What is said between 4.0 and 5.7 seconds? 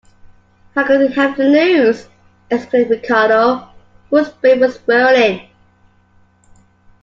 whose brain was whirling.